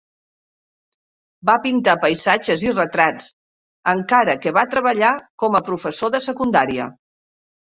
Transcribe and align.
Va 1.49 1.57
pintar 1.65 1.93
paisatges 2.05 2.65
i 2.65 2.71
retrats, 2.77 3.29
encara 3.93 4.37
que 4.47 4.55
va 4.59 4.65
treballar 4.75 5.13
com 5.45 5.59
a 5.59 5.63
professor 5.69 6.15
de 6.17 6.25
secundària. 6.31 6.91